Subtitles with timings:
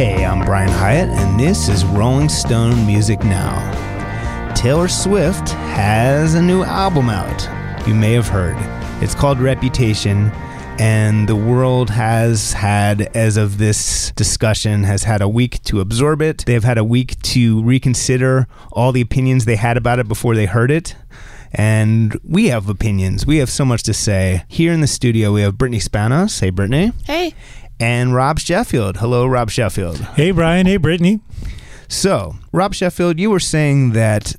[0.00, 4.54] Hey, I'm Brian Hiatt, and this is Rolling Stone Music Now.
[4.54, 7.86] Taylor Swift has a new album out.
[7.86, 8.56] You may have heard.
[9.02, 10.30] It's called Reputation,
[10.78, 16.22] and the world has had, as of this discussion, has had a week to absorb
[16.22, 16.46] it.
[16.46, 20.46] They've had a week to reconsider all the opinions they had about it before they
[20.46, 20.96] heard it.
[21.52, 23.26] And we have opinions.
[23.26, 24.44] We have so much to say.
[24.48, 26.40] Here in the studio, we have Brittany Spanos.
[26.40, 26.92] Hey, Brittany.
[27.04, 27.34] Hey.
[27.80, 28.98] And Rob Sheffield.
[28.98, 30.00] Hello, Rob Sheffield.
[30.14, 30.66] Hey, Brian.
[30.66, 31.20] Hey, Brittany.
[31.88, 34.36] So, Rob Sheffield, you were saying that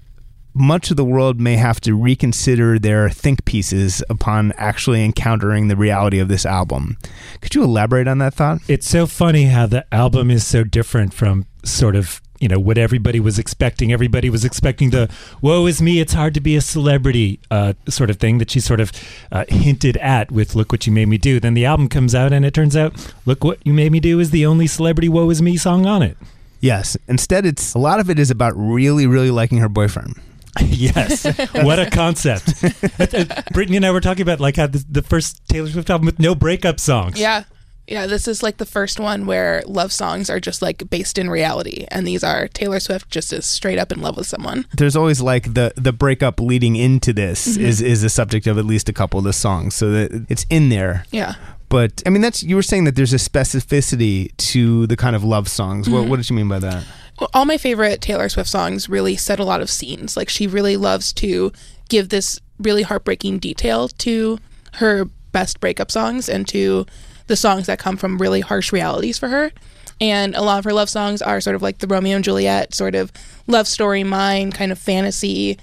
[0.54, 5.76] much of the world may have to reconsider their think pieces upon actually encountering the
[5.76, 6.98] reality of this album.
[7.42, 8.60] Could you elaborate on that thought?
[8.68, 12.78] It's so funny how the album is so different from sort of you know what
[12.78, 13.94] everybody was expecting.
[13.94, 15.10] Everybody was expecting the
[15.42, 18.60] "woe is me, it's hard to be a celebrity" uh, sort of thing that she
[18.60, 18.92] sort of
[19.32, 22.34] uh, hinted at with "Look what you made me do." Then the album comes out,
[22.34, 25.30] and it turns out "Look what you made me do" is the only celebrity "woe
[25.30, 26.18] is me" song on it.
[26.60, 26.96] Yes.
[27.08, 30.16] Instead, it's a lot of it is about really, really liking her boyfriend.
[30.62, 31.24] yes,
[31.64, 32.62] what a concept!
[33.54, 36.20] Brittany and I were talking about like how the, the first Taylor Swift album with
[36.20, 37.18] no breakup songs.
[37.18, 37.46] Yeah.
[37.92, 41.30] Yeah, this is like the first one where love songs are just like based in
[41.30, 44.66] reality, and these are Taylor Swift just is straight up in love with someone.
[44.78, 47.66] There's always like the the breakup leading into this Mm-hmm.
[47.66, 50.46] is is the subject of at least a couple of the songs, so that it's
[50.50, 51.04] in there.
[51.12, 51.36] Yeah.
[51.68, 55.24] But I mean, that's you were saying that there's a specificity to the kind of
[55.24, 55.88] love songs.
[55.88, 55.96] Mm-hmm.
[55.96, 56.86] What, what did you mean by that?
[57.20, 60.16] Well, all my favorite Taylor Swift songs really set a lot of scenes.
[60.18, 61.52] Like she really loves to
[61.90, 64.40] give this really heartbreaking detail to
[64.76, 66.86] her best breakup songs and to
[67.28, 69.52] the songs that come from really harsh realities for her.
[70.00, 72.74] And a lot of her love songs are sort of like the Romeo and Juliet
[72.74, 73.12] sort of
[73.48, 75.58] love story, mine kind of fantasy,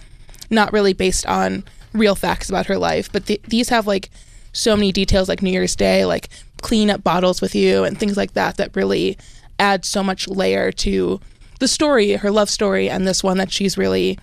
[0.49, 3.11] not really based on real facts about her life.
[3.11, 4.11] But th- these have like
[4.53, 6.29] so many details, like New Year's Day, like
[6.63, 9.19] clean up bottles with you, and things like that, that really
[9.59, 11.21] add so much layer to
[11.59, 14.19] the story, her love story, and this one that she's really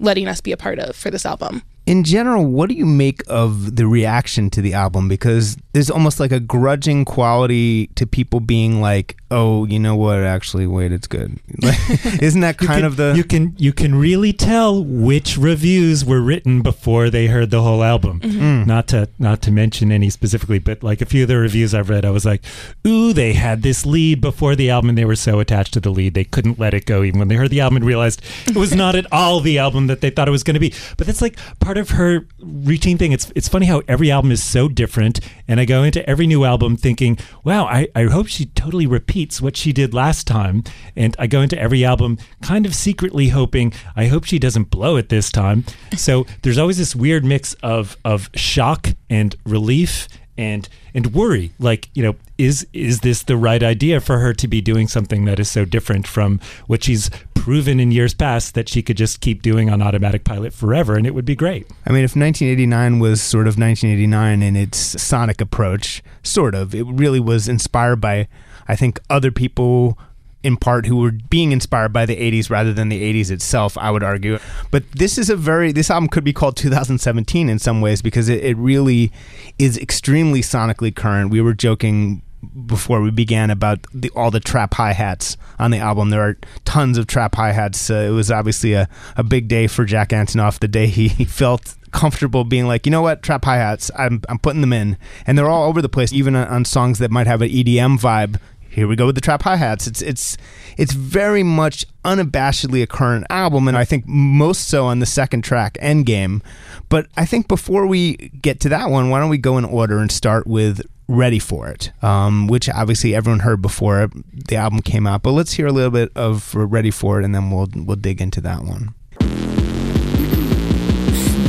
[0.00, 1.62] letting us be a part of for this album.
[1.88, 5.08] In general, what do you make of the reaction to the album?
[5.08, 10.18] Because there's almost like a grudging quality to people being like, "Oh, you know what?
[10.18, 11.78] Actually, wait, it's good." Like,
[12.22, 13.14] isn't that kind can- of the?
[13.16, 17.82] you can you can really tell which reviews were written before they heard the whole
[17.82, 18.20] album.
[18.20, 18.38] Mm-hmm.
[18.40, 18.66] Mm.
[18.66, 21.88] Not to not to mention any specifically, but like a few of the reviews I've
[21.88, 22.44] read, I was like,
[22.86, 25.90] "Ooh, they had this lead before the album, and they were so attached to the
[25.90, 28.56] lead they couldn't let it go." Even when they heard the album and realized it
[28.56, 30.74] was not at all the album that they thought it was going to be.
[30.98, 33.12] But that's like part of her routine thing.
[33.12, 36.44] It's it's funny how every album is so different, and I go into every new
[36.44, 40.64] album thinking, "Wow, I, I hope she totally repeats what she did last time,"
[40.96, 44.96] and I go into every album kind of secretly hoping, "I hope she doesn't blow
[44.96, 45.64] it this time."
[45.96, 50.08] So there's always this weird mix of of shock and relief
[50.38, 54.48] and and worry like you know is is this the right idea for her to
[54.48, 57.10] be doing something that is so different from what she's
[57.48, 61.06] proven in years past that she could just keep doing on automatic pilot forever and
[61.06, 61.66] it would be great?
[61.86, 66.84] I mean, if 1989 was sort of 1989 in its sonic approach, sort of, it
[66.86, 68.28] really was inspired by,
[68.66, 69.98] I think, other people
[70.42, 73.90] in part who were being inspired by the 80s rather than the 80s itself, I
[73.90, 74.38] would argue.
[74.70, 78.28] But this is a very, this album could be called 2017 in some ways because
[78.28, 79.10] it, it really
[79.58, 81.30] is extremely sonically current.
[81.30, 82.22] We were joking
[82.66, 86.10] before we began about the, all the trap hi hats on the album.
[86.10, 87.90] There are tons of trap hi hats.
[87.90, 91.74] Uh, it was obviously a, a big day for Jack Antonoff the day he felt
[91.90, 94.96] comfortable being like, you know what, trap hi hats, I'm, I'm putting them in.
[95.26, 97.98] And they're all over the place, even on, on songs that might have an EDM
[97.98, 98.38] vibe.
[98.78, 99.88] Here we go with the trap hi hats.
[99.88, 100.36] It's it's
[100.76, 105.42] it's very much unabashedly a current album, and I think most so on the second
[105.42, 106.42] track, Endgame.
[106.88, 109.98] But I think before we get to that one, why don't we go in order
[109.98, 115.08] and start with Ready for It, um, which obviously everyone heard before the album came
[115.08, 115.24] out.
[115.24, 118.20] But let's hear a little bit of Ready for It, and then we'll we'll dig
[118.20, 118.94] into that one.
[119.20, 119.28] Knew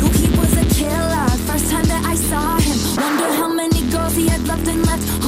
[0.10, 1.30] he was a killer.
[1.46, 5.19] First time that I saw him, wonder how many girls he had and left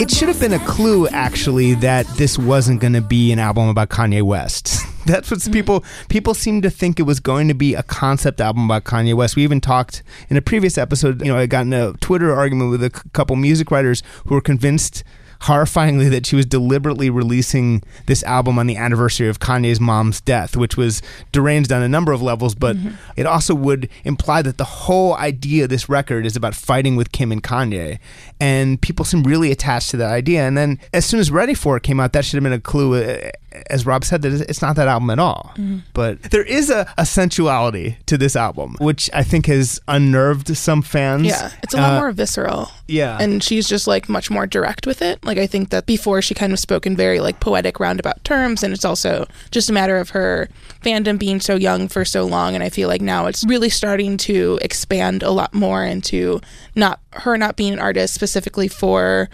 [0.00, 3.68] It should have been a clue, actually, that this wasn't going to be an album
[3.68, 4.78] about Kanye West.
[5.04, 5.52] That's what mm-hmm.
[5.52, 9.12] people people seem to think it was going to be a concept album about Kanye
[9.12, 9.36] West.
[9.36, 11.20] We even talked in a previous episode.
[11.20, 14.34] You know, I got in a Twitter argument with a c- couple music writers who
[14.34, 15.04] were convinced
[15.42, 20.56] horrifyingly that she was deliberately releasing this album on the anniversary of Kanye's mom's death,
[20.56, 21.00] which was
[21.32, 22.76] deranged on a number of levels, but
[23.16, 27.12] it also would imply that the whole idea of this record is about fighting with
[27.12, 27.98] Kim and Kanye.
[28.38, 30.46] And people seem really attached to that idea.
[30.46, 32.60] And then as soon as Ready For It came out, that should have been a
[32.60, 33.30] clue, uh,
[33.68, 35.54] as Rob said, that it's not that album at all.
[35.92, 40.82] But there is a, a sensuality to this album, which I think has unnerved some
[40.82, 41.26] fans.
[41.26, 42.68] Yeah, it's a lot Uh, more visceral.
[42.86, 43.18] Yeah.
[43.20, 45.24] And she's just like much more direct with it.
[45.24, 48.62] Like I think that before she kind of spoke in very like poetic roundabout terms
[48.62, 50.48] and it's also just a matter of her
[50.82, 54.16] fandom being so young for so long and I feel like now it's really starting
[54.18, 56.40] to expand a lot more into
[56.74, 59.28] not her not being an artist specifically for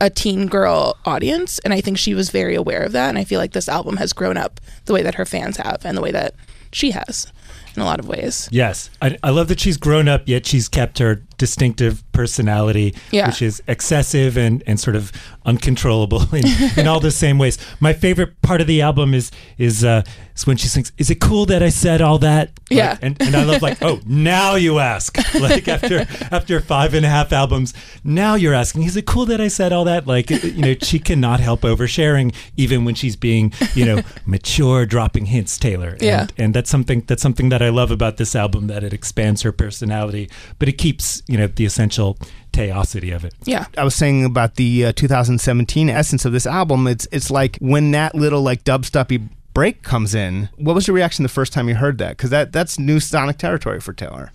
[0.00, 3.24] a teen girl audience and I think she was very aware of that and I
[3.24, 6.02] feel like this album has grown up the way that her fans have and the
[6.02, 6.34] way that
[6.72, 7.32] she has
[7.74, 8.48] in a lot of ways.
[8.50, 13.28] Yes, I, I love that she's grown up, yet she's kept her distinctive personality, Yeah.
[13.28, 15.12] which is excessive and, and sort of
[15.44, 16.44] uncontrollable in,
[16.76, 17.58] in all the same ways.
[17.80, 20.02] My favorite part of the album is is uh,
[20.34, 22.98] is when she sings, "Is it cool that I said all that?" Like, Yeah.
[23.00, 25.16] and, and I love like, oh, now you ask.
[25.46, 29.40] Like after after five and a half albums, now you're asking, is it cool that
[29.40, 30.06] I said all that?
[30.06, 35.26] Like you know, she cannot help oversharing, even when she's being you know mature, dropping
[35.26, 35.56] hints.
[35.58, 36.26] Taylor, and, Yeah.
[36.38, 39.52] and that's something that's something that I love about this album that it expands her
[39.52, 40.28] personality,
[40.58, 42.16] but it keeps you know the essential
[42.52, 43.34] teosity of it.
[43.44, 43.66] Yeah.
[43.76, 46.86] I was saying about the uh, 2017 essence of this album.
[46.86, 50.48] It's it's like when that little like dubsteppy break comes in.
[50.56, 52.16] What was your reaction the first time you heard that?
[52.16, 54.32] Because that that's new sonic territory for Taylor.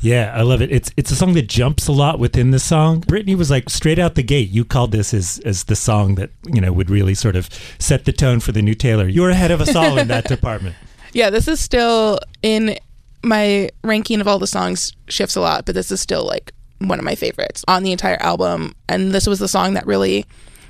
[0.00, 0.72] Yeah, I love it.
[0.72, 3.00] It's it's a song that jumps a lot within the song.
[3.00, 4.50] Brittany was like straight out the gate.
[4.50, 7.48] You called this as as the song that you know would really sort of
[7.78, 9.06] set the tone for the new Taylor.
[9.06, 10.74] You're ahead of us all in that department.
[11.12, 12.76] Yeah, this is still in
[13.22, 16.98] my ranking of all the songs shifts a lot, but this is still like one
[16.98, 18.74] of my favorites on the entire album.
[18.88, 20.26] And this was the song that really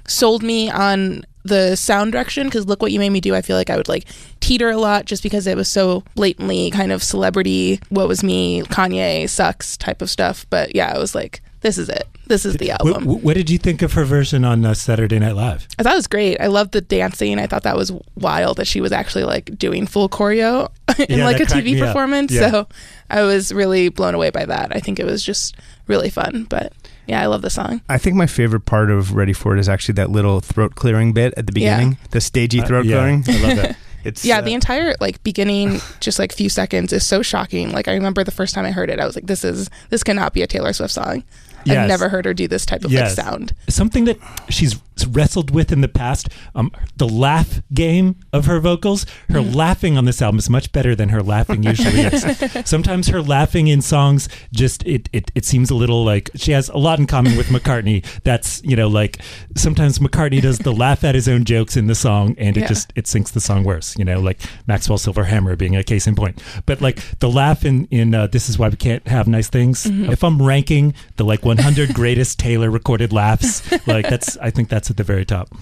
[0.06, 3.34] sold me on the sound direction because look what you made me do.
[3.34, 4.04] I feel like I would like
[4.40, 8.62] teeter a lot just because it was so blatantly kind of celebrity, what was me,
[8.62, 10.46] Kanye sucks type of stuff.
[10.50, 12.06] But yeah, I was like, this is it.
[12.26, 13.04] This is the album.
[13.22, 15.66] what did you think of her version on uh, Saturday Night Live?
[15.78, 16.40] I thought it was great.
[16.40, 17.38] I loved the dancing.
[17.38, 20.70] I thought that was wild that she was actually like doing full choreo
[21.08, 22.32] in Yeah, like a TV performance.
[22.32, 22.50] Yeah.
[22.50, 22.68] So
[23.10, 24.74] I was really blown away by that.
[24.74, 25.56] I think it was just
[25.88, 26.44] really fun.
[26.48, 26.72] But
[27.06, 27.80] yeah, I love the song.
[27.88, 31.12] I think my favorite part of Ready for It is actually that little throat clearing
[31.12, 31.76] bit at the Yeah.
[31.76, 33.24] beginning, the stagey Uh, throat yeah, clearing.
[33.28, 33.76] I love that.
[34.04, 37.70] It's Yeah, uh, the entire like beginning, just like few seconds, is so shocking.
[37.70, 40.02] Like I remember the first time I heard it, I was like, "This is this
[40.02, 41.22] cannot be a Taylor Swift song."
[41.64, 41.78] Yes.
[41.78, 43.16] I've never heard her do this type of Yes.
[43.16, 43.54] like sound.
[43.68, 44.18] Something that
[44.48, 44.76] she's
[45.10, 49.04] wrestled with in the past, um, the laugh game of her vocals.
[49.28, 49.54] Her Mm-hmm.
[49.56, 52.24] laughing on this album is much better than her laughing usually is.
[52.68, 56.68] Sometimes her laughing in songs just it, it it seems a little like she has
[56.68, 58.04] a lot in common with McCartney.
[58.24, 59.18] That's you know like
[59.56, 62.66] sometimes McCartney does the laugh at his own jokes in the song, and it Yeah.
[62.68, 63.96] just it sinks the song worse.
[63.98, 66.40] You know like Maxwell Silverhammer being a case in point.
[66.66, 69.86] But like the laugh in in uh, this is why we can't have nice things.
[69.86, 74.81] If I'm ranking the like 100 greatest Taylor recorded laughs, like that's I think that's
[74.90, 75.48] at the very top.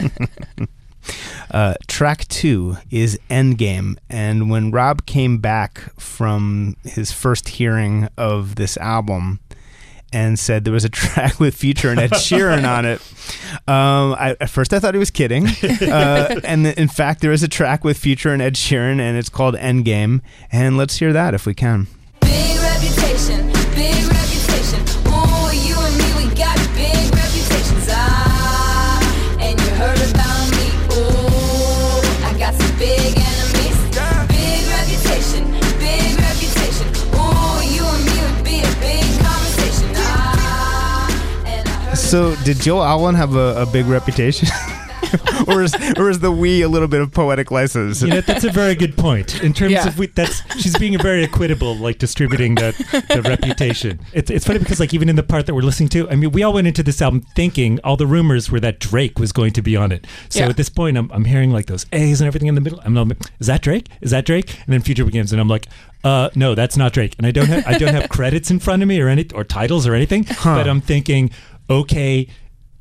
[1.50, 3.96] Uh, track two is Endgame.
[4.08, 9.40] And when Rob came back from his first hearing of this album
[10.12, 13.00] and said there was a track with Future and Ed Sheeran on it,
[13.66, 15.46] um, I, at first I thought he was kidding.
[15.90, 19.28] Uh, and in fact, there is a track with Future and Ed Sheeran, and it's
[19.28, 20.20] called Endgame.
[20.52, 21.88] And let's hear that if we can.
[42.10, 44.48] So, did Joe Alwyn have a, a big reputation?
[45.46, 48.02] or, is, or is the we a little bit of poetic license?
[48.02, 49.42] You know, that's a very good point.
[49.44, 49.86] In terms Yeah.
[49.86, 52.72] of we, that's she's being very equitable, like distributing the,
[53.14, 54.00] the reputation.
[54.12, 56.32] It's it's funny because like even in the part that we're listening to, I mean,
[56.32, 59.52] we all went into this album thinking all the rumors were that Drake was going
[59.52, 60.04] to be on it.
[60.30, 60.48] So Yeah.
[60.48, 62.80] at this point, I'm I'm hearing like those A's and everything in the middle.
[62.84, 63.88] I'm like, is that Drake?
[64.00, 64.50] Is that Drake?
[64.64, 65.66] And then Future begins, and I'm like.
[66.02, 68.80] Uh, no, that's not Drake, and I don't have I don't have credits in front
[68.80, 70.24] of me or any or titles or anything.
[70.42, 71.30] But I'm thinking,
[71.70, 72.26] okay,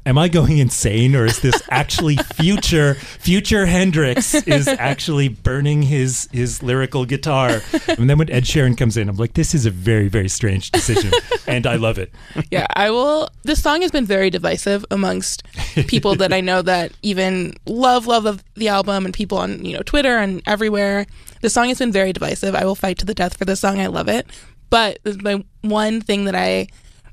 [0.05, 6.27] am I going insane or is this actually future future Hendrix is actually burning his
[6.31, 7.61] his lyrical guitar?
[7.87, 10.71] And then when Ed Sheeran comes in, I'm like, this is a very very strange
[10.71, 11.11] decision,
[11.47, 12.11] and I love it.
[12.51, 13.29] yeah, I will.
[13.43, 15.43] This song has been very divisive amongst
[15.87, 19.73] people that I know that even love, love, love the album and people on, you
[19.73, 21.05] know, Twitter and everywhere.
[21.41, 22.55] The song has been very divisive.
[22.55, 23.79] I will fight to the death for this song.
[23.79, 24.27] I love it.
[24.69, 26.67] But my one thing that I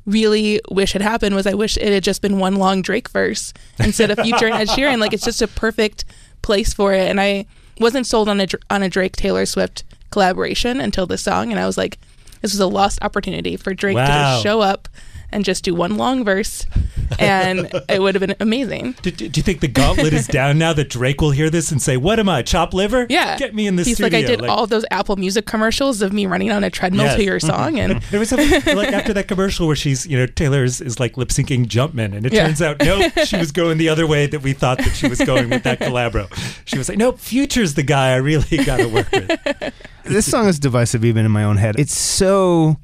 [0.06, 3.52] really wish had happened was I wish it had just been one long Drake verse
[3.78, 4.98] instead of Future and Ed Sheeran.
[4.98, 6.04] Like it's just a perfect
[6.42, 7.08] place for it.
[7.10, 7.46] And I
[7.80, 11.66] wasn't sold on a on a Drake Taylor Swift collaboration until this song, and I
[11.66, 11.98] was like,
[12.40, 14.88] this was a lost opportunity for Drake to just show up
[15.36, 16.64] and just do one long verse,
[17.18, 18.96] and it would have been amazing.
[19.02, 21.70] Do, do do you think the gauntlet is down now that Drake will hear this
[21.70, 23.06] and say, "What am I, chop liver?
[23.10, 26.00] Yeah, get me in the He's studio." like, I did all those Apple Music commercials
[26.00, 27.16] of me running on a treadmill Yes.
[27.16, 27.92] to your song, mm-hmm.
[27.92, 30.98] and There was something like after that commercial where she's, you know, Taylor is, is
[30.98, 32.46] like lip syncing Jumpman, and it Yeah.
[32.46, 35.20] turns out nope, she was going the other way that we thought that she was
[35.20, 36.26] going with that collabro.
[36.64, 39.74] She was like, nope, Future's the guy I really got to work with.
[40.04, 41.78] this song is divisive even in my own head.
[41.78, 42.76] It's so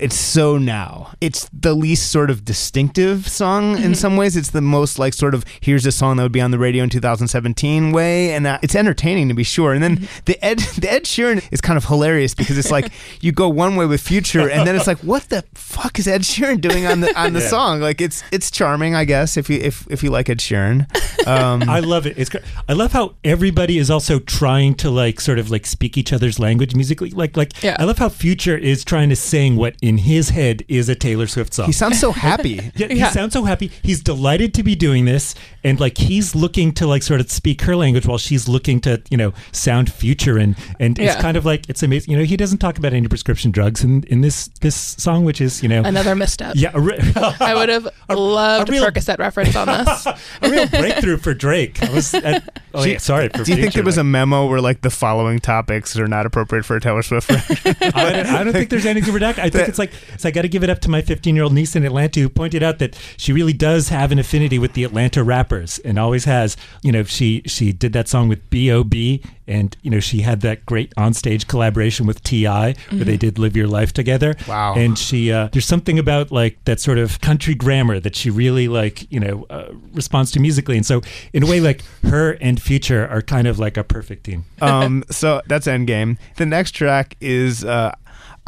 [0.00, 1.12] it's so now.
[1.20, 3.84] It's the least sort of distinctive song Mm-hmm.
[3.84, 4.36] in some ways.
[4.36, 6.84] It's the most like sort of here's a song that would be on the radio
[6.84, 9.72] in 2017 way, and uh, it's entertaining to be sure.
[9.72, 10.24] And then Mm-hmm.
[10.26, 12.90] the Ed the Ed Sheeran is kind of hilarious because it's like
[13.20, 16.22] you go one way with Future, and then it's like what the fuck is Ed
[16.22, 17.48] Sheeran doing on the on the Yeah.
[17.48, 17.80] song?
[17.80, 20.86] Like it's it's charming, I guess, if you if if you like Ed Sheeran.
[21.26, 22.16] Um, I love it.
[22.18, 22.30] It's.
[22.68, 26.38] I love how everybody is also trying to like sort of like speak each other's
[26.38, 27.10] language musically.
[27.10, 27.76] Like like Yeah.
[27.78, 31.26] I love how Future is trying to sing what in his head is a Taylor
[31.26, 31.66] Swift song.
[31.66, 32.60] he sounds so happy.
[32.76, 33.70] Yeah, he sounds so happy.
[33.82, 37.62] He's delighted to be doing this, and like he's looking to like sort of speak
[37.62, 41.44] her language while she's looking to you know sound future and and it's kind of
[41.44, 42.12] like it's amazing.
[42.12, 45.40] You know, he doesn't talk about any prescription drugs in in this this song, which
[45.40, 46.52] is you know another misstep.
[46.56, 46.98] yeah re-
[47.40, 50.06] I would have loved a a, real- Percocet reference on this.
[50.06, 50.18] a
[50.50, 51.82] real breakthrough for Drake.
[51.82, 53.28] I was at, oh Do yeah, you- sorry.
[53.28, 56.06] For Do you think Future, there was a memo where like the following topics are
[56.08, 57.76] not appropriate for a Taylor Swift record?
[57.94, 59.38] I don't, I don't think there's anything redacted.
[59.38, 60.24] I think it's like it's.
[60.24, 62.28] I got to give it up to my 15 year old niece in Atlanta who
[62.28, 66.24] pointed out that she really does have an affinity with the Atlanta rappers and always
[66.24, 66.56] has.
[66.82, 69.22] You know, she she did that song with B.O.B.
[69.46, 72.74] and you know she had that great onstage collaboration with T.I.
[72.90, 74.34] where they did "Live Your Life" together.
[74.46, 74.74] Wow.
[74.74, 78.68] And she uh, there's something about like that sort of country grammar that she really
[78.68, 82.60] like you know uh, responds to musically, and so in a way like her and
[82.60, 84.44] Future are kind of like a perfect team.
[84.60, 86.18] um, so that's Endgame.
[86.36, 87.94] The next track is uh,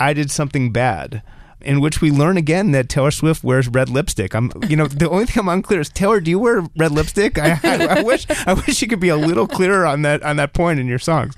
[0.01, 1.23] "I Did Something Bad,"
[1.61, 4.35] in which we learn again that Taylor Swift wears red lipstick.
[4.35, 7.39] I'm, you know, the only thing I'm unclear is Taylor, do you wear red lipstick?
[7.39, 10.37] I, I, I wish, I wish you could be a little clearer on that on
[10.37, 11.35] that point in your songs.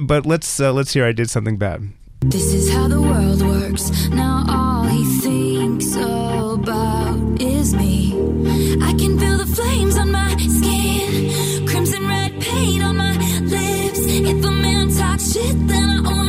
[0.00, 1.90] But let's uh, let's hear "I Did Something Bad."
[2.20, 4.08] This is how the world works.
[4.08, 8.12] Now all he thinks about is me.
[8.82, 13.98] I can feel the flames on my skin, crimson red paint on my lips.
[14.06, 16.23] If a man talks shit, then I owe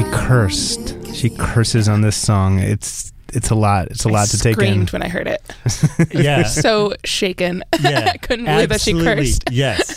[0.00, 1.14] She cursed.
[1.14, 2.58] She curses on this song.
[2.58, 3.88] It's it's a lot.
[3.88, 4.54] It's a lot to take in.
[4.54, 5.42] Screamed when I heard it.
[6.14, 6.44] Yeah.
[6.48, 7.62] So shaken.
[7.82, 9.24] Yeah, I couldn't believe that she absolutely.
[9.24, 9.42] cursed.
[9.50, 9.94] Yes,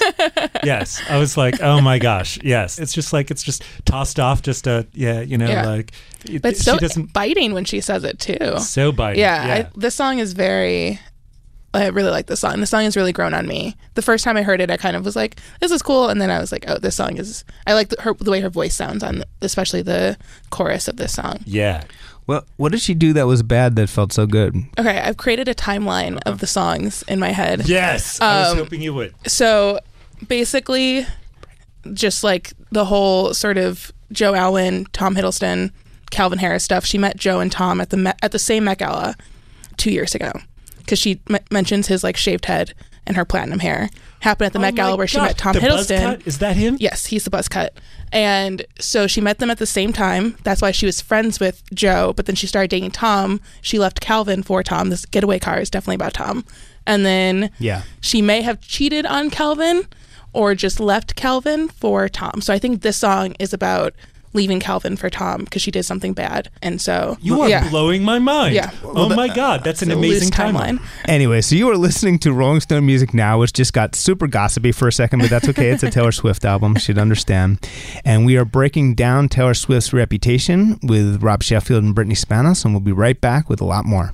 [0.63, 1.01] yes.
[1.09, 2.79] I was like, oh my gosh, yes.
[2.79, 4.41] It's just like it's just tossed off.
[4.41, 5.67] Just a yeah, you know, Yeah.
[5.67, 5.93] like
[6.25, 8.59] it, But she so doesn't biting when she says it too.
[8.59, 9.21] so biting.
[9.21, 9.53] Yeah, yeah.
[9.53, 10.99] I, this song is very.
[11.73, 12.59] I really like this song.
[12.59, 13.75] The song has really grown on me.
[13.95, 16.21] The first time I heard it, I kind of was like, "This is cool," and
[16.21, 18.49] then I was like, "Oh, this song is." I like the, her, the way her
[18.49, 20.17] voice sounds on, especially the
[20.51, 21.39] chorus of this song.
[21.45, 21.83] yeah.
[22.25, 24.55] Well, what did she do that was bad that felt so good?
[24.79, 27.67] Okay, I've created a timeline of the songs in my head.
[27.67, 29.13] Yes, I was Um, hoping you would.
[29.27, 29.79] So
[30.27, 31.05] basically,
[31.93, 35.71] just like the whole sort of Joe Alwyn, Tom Hiddleston,
[36.11, 36.85] Calvin Harris stuff.
[36.85, 39.15] She met Joe and Tom at the Met, at the same Met Gala
[39.75, 40.31] two years ago
[40.83, 42.73] because she m- mentions his like shaved head
[43.05, 43.89] and her platinum hair.
[44.21, 46.01] Happened at the oh Met Oh Gala where she met Tom the buzz Hiddleston.
[46.01, 46.21] cut?
[46.27, 46.77] Is that him?
[46.79, 47.73] Yes, he's the buzz cut.
[48.13, 50.37] And so she met them at the same time.
[50.43, 53.41] That's why she was friends with Joe, but then she started dating Tom.
[53.61, 54.89] She left Calvin for Tom.
[54.89, 56.45] This getaway car is definitely about Tom.
[56.87, 57.81] And then Yeah.
[57.99, 59.83] she may have cheated on Calvin
[60.31, 62.39] or just left Calvin for Tom.
[62.39, 63.93] So I think this song is about
[64.33, 66.49] leaving Calvin for Tom because she did something bad.
[66.61, 67.69] And so You are yeah.
[67.69, 68.55] blowing my mind.
[68.55, 68.71] Yeah.
[68.83, 70.81] Oh my god, that's an It's a loose amazing timeline.
[71.05, 74.71] Anyway, so you are listening to Rolling Stone Music Now, which just got super gossipy
[74.71, 75.69] for a second, but that's okay.
[75.69, 77.67] It's a Taylor Swift album, should understand.
[78.03, 82.73] And we are breaking down Taylor Swift's reputation with Rob Sheffield and Brittany Spanos, and
[82.73, 84.13] we'll be right back with a lot more.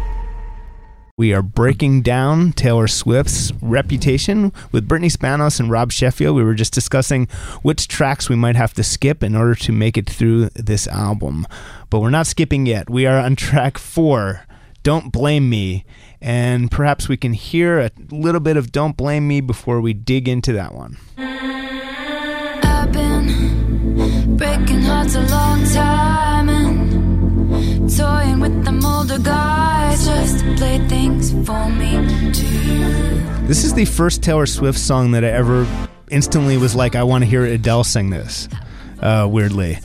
[1.21, 6.35] We are breaking down Taylor Swift's reputation with Brittany Spanos and Rob Sheffield.
[6.35, 7.27] We were just discussing
[7.61, 11.45] which tracks we might have to skip in order to make it through this album.
[11.91, 12.89] But we're not skipping yet.
[12.89, 14.47] We are on track four,
[14.81, 15.85] Don't Blame Me.
[16.19, 20.27] And perhaps we can hear a little bit of Don't Blame Me before we dig
[20.27, 20.97] into that one.
[21.19, 29.60] I've been breaking hearts a long time and toying with them older guys just
[30.61, 33.47] to play things for me too.
[33.47, 35.67] This is the first Taylor Swift song that I ever
[36.09, 38.47] instantly was like, I want to hear Adele sing this.
[38.99, 39.79] Uh, weirdly,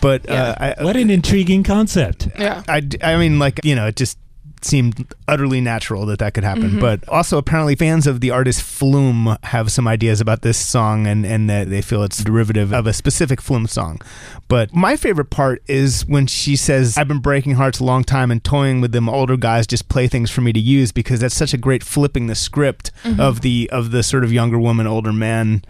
[0.00, 2.28] but uh, I, What an intriguing concept.
[2.38, 2.62] Yeah.
[2.66, 4.16] I, I mean, like, you know, it just
[4.64, 6.70] seemed utterly natural that that could happen.
[6.70, 6.80] Mm-hmm.
[6.80, 11.24] But also, apparently, fans of the artist Flume have some ideas about this song and,
[11.26, 14.00] and that they feel it's derivative of a specific Flume song.
[14.48, 18.30] But my favorite part is when she says, I've been breaking hearts a long time
[18.30, 21.34] and toying with them older guys just play things for me to use because that's
[21.34, 23.20] such a great flipping the script Mm-hmm.
[23.20, 25.62] of the of the sort of younger woman, older man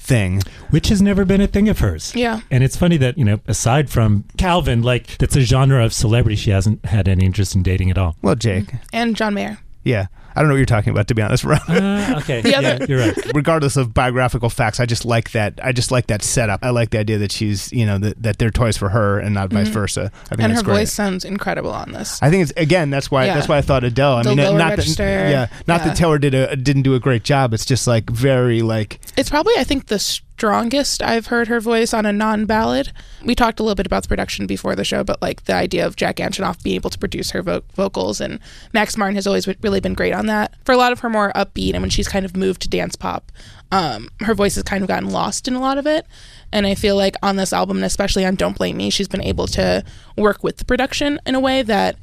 [0.00, 0.42] thing.
[0.70, 2.12] which has never been a thing of hers.
[2.16, 2.40] Yeah.
[2.50, 6.36] And it's funny that, you know, aside from Calvin, like that's a genre of celebrity
[6.36, 8.16] she hasn't had any interest in dating at all.
[8.22, 8.76] Well, Jake, Mm-hmm.
[8.92, 9.58] And John Mayer.
[9.84, 10.06] yeah.
[10.34, 11.60] I don't know what you're talking about, to be honest, Rob.
[11.68, 12.40] Uh, okay.
[12.50, 13.16] The yeah, you're right.
[13.34, 15.58] regardless of biographical facts, I just like that.
[15.62, 16.60] I just like that setup.
[16.64, 19.34] I like the idea that she's, you know, that, that they're toys for her and
[19.34, 20.00] not vice versa.
[20.00, 20.40] I think Mm-hmm.
[20.42, 20.74] And that's her great.
[20.78, 22.22] voice sounds incredible on this.
[22.22, 22.90] I think it's again.
[22.90, 23.26] That's why.
[23.26, 23.34] Yeah.
[23.34, 24.14] That's why I thought Adele.
[24.16, 25.04] I The mean, lower not register.
[25.04, 25.30] that.
[25.30, 25.86] Yeah, not Yeah.
[25.88, 27.52] that Taylor did a didn't do a great job.
[27.52, 29.00] It's just like very like.
[29.16, 29.98] It's probably, I think, the
[30.40, 32.92] strongest I've heard her voice on a non ballad.
[33.22, 35.86] We talked a little bit about the production before the show, but like the idea
[35.86, 38.40] of Jack Antonoff being able to produce her vo- vocals, and
[38.72, 40.54] Max Martin has always really been great on that.
[40.64, 42.96] For a lot of her more upbeat, and when she's kind of moved to dance
[42.96, 43.30] pop,
[43.70, 46.06] um, her voice has kind of gotten lost in a lot of it.
[46.50, 49.22] And I feel like on this album, and especially on Don't Blame Me, she's been
[49.22, 49.84] able to
[50.16, 51.96] work with the production in a way that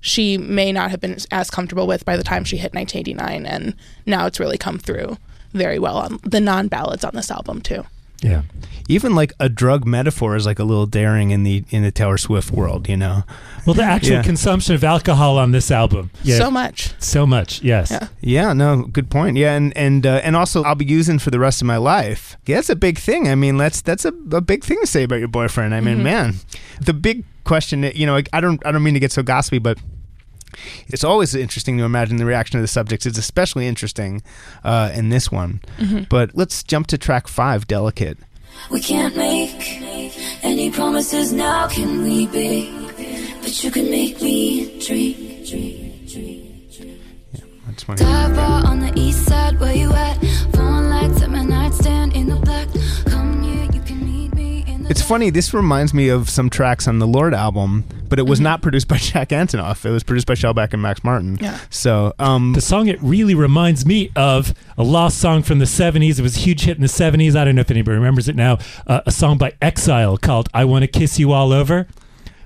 [0.00, 3.74] she may not have been as comfortable with by the time she hit 1989 and
[4.04, 5.16] now it's really come through
[5.54, 7.82] very well on the non-ballads on this album too
[8.22, 8.42] Yeah.
[8.86, 12.18] Even like a drug metaphor is like a little daring in the in the Taylor
[12.18, 13.22] Swift world, you know.
[13.66, 14.22] Well, the actual Yeah.
[14.22, 16.10] consumption of alcohol on this album.
[16.22, 16.36] Yeah.
[16.36, 17.62] so much So much.
[17.62, 17.90] Yes.
[17.90, 18.08] Yeah.
[18.20, 19.38] Yeah, no, good point.
[19.38, 22.36] Yeah, and and uh, and also I'll be using for the rest of my life.
[22.46, 23.26] Yeah, that's a big thing.
[23.28, 25.74] I mean, that's that's a, a big thing to say about your boyfriend.
[25.74, 26.34] I mean, man,
[26.80, 27.84] the big question.
[27.94, 29.78] You know, I don't I don't mean to get so gossipy, but
[30.88, 33.06] it's always interesting to imagine the reaction of the subjects.
[33.06, 34.22] It's especially interesting
[34.62, 35.60] uh, in this one.
[36.08, 38.18] But let's jump to track five, "Delicate."
[38.70, 39.82] We can't make
[40.42, 42.90] any promises now, can we, babe?
[43.42, 47.00] But you can make me drink, drink, drink, drink.
[47.66, 47.96] That's one.
[47.96, 50.14] Dive bar on the east side, where you at?
[50.52, 52.68] Phone lights at my nightstand in the black.
[54.86, 55.30] It's funny.
[55.30, 58.86] This reminds me of some tracks on the Lorde album, but it was not produced
[58.86, 59.84] by Jack Antonoff.
[59.84, 61.38] It was produced by Shellback and Max Martin.
[61.40, 61.58] Yeah.
[61.70, 66.18] So, um, The song it really reminds me of a lost song from the 70s.
[66.18, 67.34] It was a huge hit in the 70s.
[67.34, 68.58] I don't know if anybody remembers it now.
[68.86, 71.88] Uh, a song by Exile called I Want to Kiss You All Over.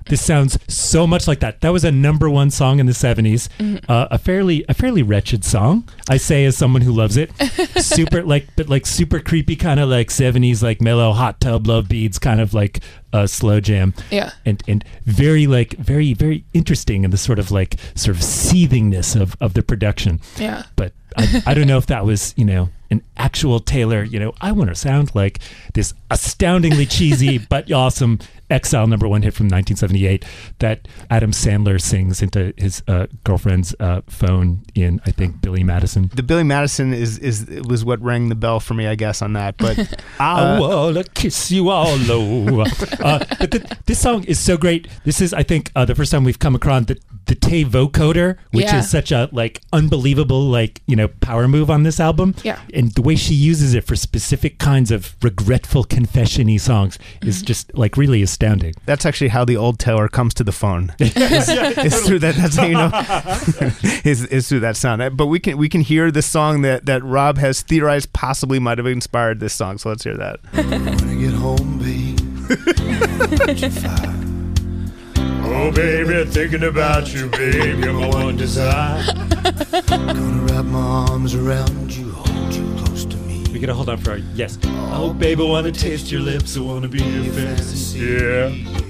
[0.09, 1.61] This sounds so much like that.
[1.61, 3.47] That was a number one song in the 70s.
[3.87, 5.87] Uh, a fairly a fairly wretched song.
[6.09, 7.31] I say as someone who loves it.
[7.79, 11.87] super like but like super creepy kind of like 70s like mellow hot tub love
[11.87, 12.79] beads kind of like
[13.13, 17.51] uh, slow jam yeah and and very like very very interesting in the sort of
[17.51, 21.87] like sort of seethingness of of the production yeah but I, I don't know if
[21.87, 24.03] that was you know an actual Taylor.
[24.03, 25.39] You know, I want to sound like
[25.73, 28.19] this astoundingly cheesy but awesome
[28.51, 30.25] Exile number one hit from 1978
[30.57, 36.09] that Adam Sandler sings into his uh, girlfriend's uh, phone in I think Billy Madison.
[36.15, 39.33] The Billy Madison is is was what rang the bell for me, I guess, on
[39.33, 39.57] that.
[39.57, 42.63] But I wanna kiss you all over.
[43.03, 44.87] uh, but th- this song is so great.
[45.03, 46.97] This is, I think, uh, the first time we've come across the
[47.29, 48.79] the Tay vocoder, which Yeah.
[48.79, 52.33] is such a like unbelievable like you know power move on this album.
[52.43, 52.59] Yeah.
[52.73, 57.29] and the way she uses it for specific kinds of regretful confession-y songs Mm-hmm.
[57.29, 58.73] is just like really astounding.
[58.85, 60.93] that's actually how the old Taylor comes to the phone.
[60.99, 62.35] it's through that.
[62.35, 62.91] That's how you know.
[64.11, 65.15] is is through that sound.
[65.15, 68.77] But we can we can hear the song that that Rob has theorized possibly might
[68.79, 69.77] have inspired this song.
[69.77, 70.39] So let's hear that.
[75.51, 79.03] Oh baby, I'm thinking about you, baby, you're my one desire.
[79.87, 83.43] Gonna wrap my arms around you, hold you close to me.
[83.51, 84.57] We gotta hold on for our yes.
[84.63, 86.55] Oh, baby, I wanna taste your lips.
[86.55, 87.99] I wanna be your fantasy.
[87.99, 88.88] Yeah.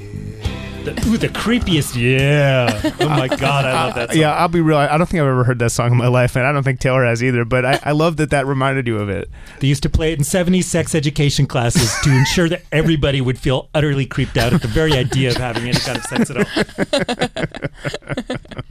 [0.83, 1.95] The, ooh, the creepiest.
[1.99, 2.79] Yeah.
[3.01, 4.09] Oh my god, I love that.
[4.11, 4.17] Song.
[4.17, 4.77] Yeah, I'll be real.
[4.77, 6.79] I don't think I've ever heard that song in my life, and I don't think
[6.79, 7.43] Taylor has either.
[7.43, 9.29] But I, I love that that reminded you of it.
[9.59, 13.37] They used to play it in 70s sex education classes to ensure that everybody would
[13.37, 16.37] feel utterly creeped out at the very idea of having any kind of sex at
[16.37, 17.59] all.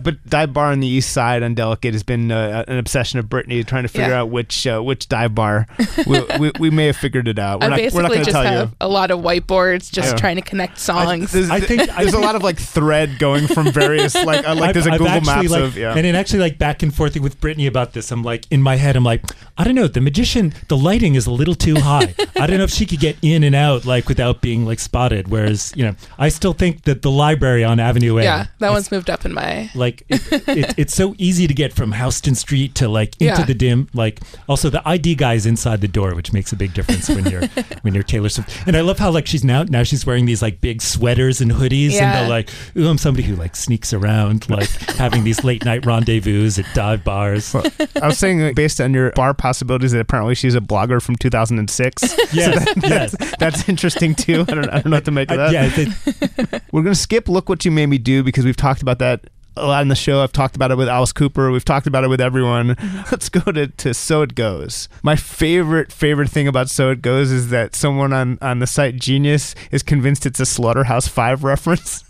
[0.00, 3.28] But dive bar on the east side on Delicate has been uh, an obsession of
[3.28, 4.20] Brittany, trying to figure Yeah.
[4.20, 5.66] out which uh, which dive bar.
[6.06, 7.60] we, we, we may have figured it out.
[7.60, 8.76] We're I not, we're basically not just tell have you.
[8.80, 10.16] a lot of whiteboards just Yeah.
[10.16, 11.32] trying to connect songs.
[11.32, 14.54] There's, I think- I there's a lot of like thread going from various like uh,
[14.54, 15.94] like I've- there's a I've Google Maps like, of yeah.
[15.94, 18.11] and then actually like back and forth with Brittany about this.
[18.12, 19.22] I'm like in my head, I'm like,
[19.56, 22.14] I don't know, the magician, the lighting is a little too high.
[22.37, 25.28] I don't know if she could get in and out like without being like spotted.
[25.28, 28.72] Whereas you know, I still think that the library on Avenue A, yeah, that is-
[28.72, 29.70] one's moved up in my.
[29.74, 33.44] like it, it, it's so easy to get from Houston Street to like into Yeah.
[33.44, 33.88] the dim.
[33.94, 37.26] Like also the ID guy is inside the door, which makes a big difference when
[37.26, 37.46] you're
[37.82, 38.50] when you're Taylor Swift.
[38.66, 41.50] And I love how like she's now now she's wearing these like big sweaters and
[41.50, 42.20] hoodies, and Yeah.
[42.20, 46.48] they're like, ooh, I'm somebody who like sneaks around, like having these late night rendezvous
[46.59, 47.55] at dive bars.
[47.55, 51.16] I was saying uh, based on your bar possibilities that apparently she's a blogger from
[51.16, 52.14] 2006.
[52.33, 53.16] Yes, yes.
[53.38, 54.42] That's interesting too.
[54.48, 55.53] I don't, I don't know what to make of Uh, that.
[55.53, 58.83] yeah, the- We're going to skip Look What You Made Me Do because we've talked
[58.83, 59.29] about that
[59.60, 60.20] a lot in the show.
[60.20, 61.50] I've talked about it with Alice Cooper.
[61.50, 62.74] We've talked about it with everyone.
[62.74, 62.96] Mm-hmm.
[63.10, 64.88] Let's go to, to So It Goes.
[65.02, 68.96] My favorite, favorite thing about So It Goes is that someone on, on the site
[68.96, 72.04] Genius is convinced it's a Slaughterhouse 5 reference.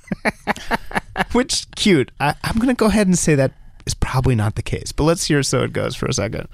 [1.33, 2.11] Which, cute.
[2.21, 3.53] I, I'm going to go ahead and say that
[3.87, 4.93] is probably not the case.
[4.93, 6.49] But let's hear So It Goes for a second.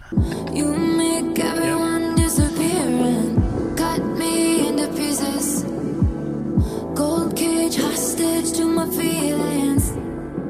[0.52, 5.64] You make everyone disappear and cut me into pieces.
[6.94, 9.73] Gold cage hostage to my feelings.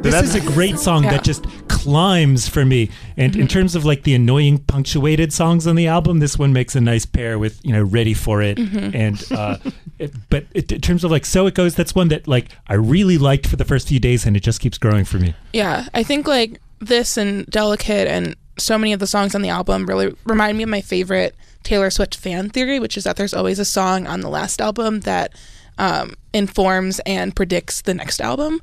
[0.05, 1.11] This that's- is a great song Yeah.
[1.13, 2.91] that just climbs for me.
[3.17, 6.75] And in terms of like the annoying punctuated songs on the album, this one makes
[6.77, 9.23] a nice pair with you know "Ready for It" and.
[9.35, 9.57] Uh,
[9.99, 12.75] it, but it, in terms of like "So It Goes," that's one that like I
[12.75, 15.35] really liked for the first few days, and it just keeps growing for me.
[15.53, 19.49] Yeah, I think like this and Delicate and so many of the songs on the
[19.51, 23.35] album really remind me of my favorite Taylor Swift fan theory, which is that there's
[23.35, 25.33] always a song on the last album that
[25.79, 28.61] um, informs and predicts the next album.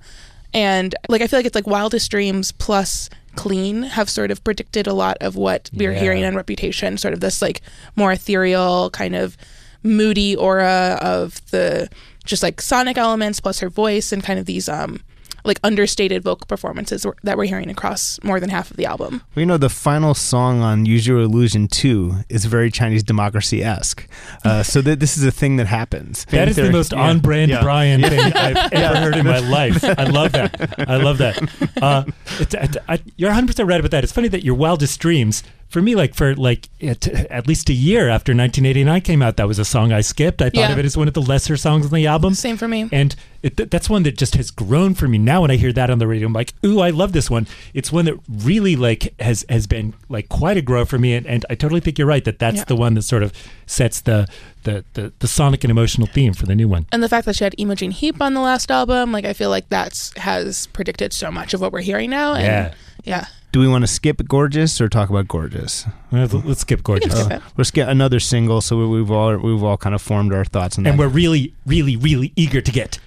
[0.54, 4.88] And like I feel like it's like Wildest Dreams plus Clean have sort of predicted
[4.88, 6.00] a lot of what we're Yeah.
[6.00, 7.62] hearing on Reputation, sort of this like
[7.96, 9.38] more ethereal kind of
[9.84, 11.90] moody aura of the
[12.26, 15.00] just like sonic elements plus her voice and kind of these um
[15.44, 19.24] like understated vocal performances that we're hearing across more than half of the album.
[19.36, 23.64] Well, you know, the final song on Use Your Illusion 2 is very Chinese democracy
[23.64, 24.08] esque.
[24.44, 26.26] Uh, so th- this is a thing that happens.
[26.26, 27.62] That is the most yeah, on-brand yeah.
[27.62, 29.84] Brian thing I've ever heard in my life.
[29.84, 30.90] I love that.
[30.90, 31.42] I love that.
[31.82, 32.04] Uh,
[32.40, 34.04] it, it, I, you're 100 percent right about that.
[34.04, 35.44] It's funny that your wildest dreams.
[35.72, 39.48] For me, like for like at, at least a year after 1989 came out, that
[39.48, 40.42] was a song I skipped.
[40.42, 40.72] I thought Yeah.
[40.74, 42.34] of it as one of the lesser songs on the album.
[42.36, 42.90] Same for me.
[42.92, 45.18] And it, th- that's one that just has grown for me.
[45.18, 47.48] Now when I hear that on the radio, I'm like, ooh, I love this one.
[47.74, 51.14] It's one that really like has has been like quite a grow for me.
[51.16, 52.64] And, and I totally think you're right that that's Yeah.
[52.66, 53.32] the one that sort of
[53.66, 54.28] sets the,
[54.64, 56.86] the the the sonic and emotional theme for the new one.
[56.92, 59.50] And the fact that she had Imogen Heap on the last album, like I feel
[59.50, 62.34] like that's has predicted so much of what we're hearing now.
[62.34, 62.74] And Yeah.
[63.06, 63.26] yeah.
[63.52, 65.86] Do we want to skip Gorgeous or talk about Gorgeous?
[66.12, 67.12] Uh, well, Let's skip gorgeous.
[67.20, 67.42] skip it.
[67.58, 70.78] Let's get another single, so we, we've all we've all kind of formed our thoughts
[70.78, 70.92] on that.
[70.92, 73.00] and we're really, really, really eager to get.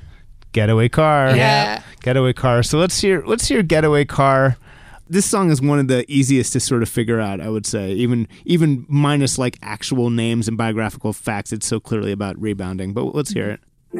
[0.53, 1.35] Getaway Car.
[1.35, 1.83] Yeah.
[2.03, 2.63] Getaway Car.
[2.63, 4.57] So let's hear let's hear Getaway Car.
[5.09, 7.93] This song is one of the easiest to sort of figure out, I would say.
[7.93, 12.93] Even even minus like actual names and biographical facts, it's so clearly about rebounding.
[12.93, 13.61] But let's hear it.
[13.93, 13.99] It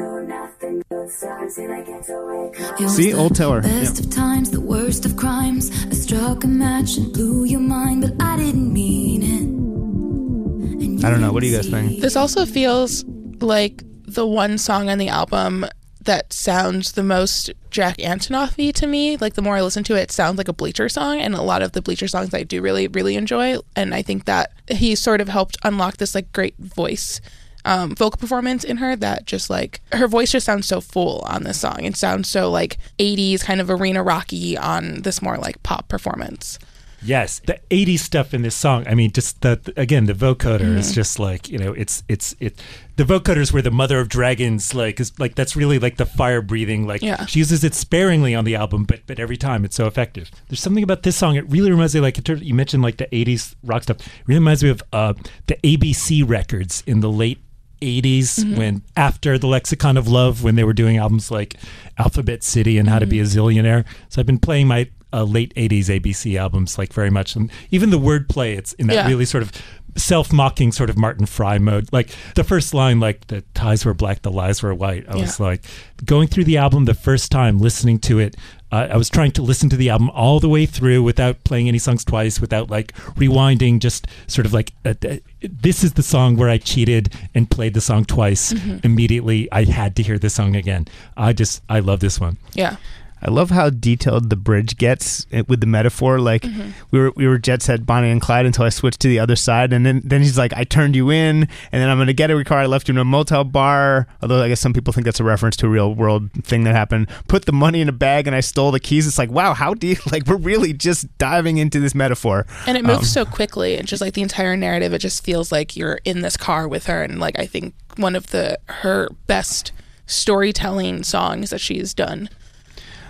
[2.95, 4.05] See, was Old the Taylor, Best yeah.
[4.05, 5.69] of times, the worst of crimes.
[5.85, 11.05] A Struck a match and blew your mind, but I didn't mean it.
[11.05, 11.31] I don't know.
[11.31, 12.01] What do you guys didn't think?
[12.01, 13.05] This also feels
[13.41, 15.65] like the one song on the album
[16.01, 19.17] that sounds the most Jack Antonoff to me.
[19.17, 21.41] Like the more I listen to it, it sounds like a Bleachers song, and a
[21.41, 23.57] lot of the Bleachers songs I do really, really enjoy.
[23.75, 27.21] And I think that he sort of helped unlock this like great voice.
[27.65, 31.43] Um, vocal performance in her that just like her voice just sounds so full on
[31.43, 35.61] this song and sounds so like 80s kind of arena rocky on this more like
[35.63, 36.59] pop performance.
[37.03, 38.87] Yes, the '80s stuff in this song.
[38.87, 42.59] I mean, just the again, the vocoder is just like you know, it's it's it.
[42.95, 46.05] The vocoder is where the mother of dragons like is like that's really like the
[46.07, 46.87] fire breathing.
[46.87, 47.25] Like Yeah.
[47.27, 50.31] she uses it sparingly on the album, but but every time it's so effective.
[50.49, 51.35] There's something about this song.
[51.35, 53.97] It really reminds me like you mentioned like the '80s rock stuff.
[53.99, 55.13] It really reminds me of uh,
[55.45, 57.39] the ABC records in the late
[57.81, 58.57] 80s mm-hmm.
[58.57, 61.55] when after the lexicon of love when they were doing albums like
[61.97, 63.39] alphabet city and how to be mm-hmm.
[63.39, 63.85] a zillionaire.
[64.09, 67.89] So i've been playing my uh, late 80s abc albums like very much and even
[67.89, 69.07] the wordplay it's in that Yeah.
[69.07, 69.51] really sort of
[69.97, 71.87] self-mocking sort of martin fry mode.
[71.93, 75.39] Like the first line like the ties were black the lies were white i was
[75.39, 75.63] like
[76.03, 78.35] going through the album the first time listening to it
[78.73, 81.69] uh, i was trying to listen to the album all the way through without playing
[81.69, 86.03] any songs twice without like rewinding just sort of like uh, uh, this is the
[86.03, 88.53] song where i cheated and played the song twice.
[88.83, 90.87] Immediately i had to hear this song again.
[91.15, 92.35] I just i love this one.
[92.53, 92.75] Yeah.
[93.21, 96.19] I love how detailed the bridge gets with the metaphor.
[96.19, 96.69] Like Mm-hmm.
[96.91, 99.35] we were we were jet set Bonnie and Clyde until I switched to the other
[99.35, 102.29] side, and then then he's like, "I turned you in, and then I'm gonna get
[102.29, 102.59] a car.
[102.59, 105.23] I left you in a motel bar." Although I guess some people think that's a
[105.23, 107.07] reference to a real world thing that happened.
[107.27, 109.07] Put the money in a bag, and I stole the keys.
[109.07, 110.05] It's like, wow, how deep?
[110.11, 110.27] like?
[110.27, 112.45] We're really just diving into this metaphor.
[112.67, 115.51] and it moves Um, so quickly and just like the entire narrative it just feels
[115.51, 119.09] like you're in this car with her and like i think one of the her
[119.27, 119.71] best
[120.05, 122.29] storytelling songs that she's done